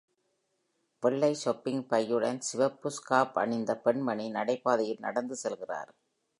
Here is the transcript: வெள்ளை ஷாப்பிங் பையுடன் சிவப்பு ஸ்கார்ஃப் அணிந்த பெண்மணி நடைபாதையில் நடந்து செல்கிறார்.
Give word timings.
வெள்ளை 1.03 1.29
ஷாப்பிங் 1.33 1.83
பையுடன் 1.89 2.39
சிவப்பு 2.39 2.91
ஸ்கார்ஃப் 2.91 3.39
அணிந்த 3.39 3.71
பெண்மணி 3.77 4.27
நடைபாதையில் 4.31 4.99
நடந்து 4.99 5.37
செல்கிறார். 5.43 5.91